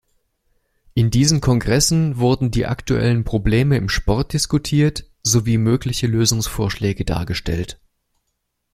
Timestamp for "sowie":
5.21-5.59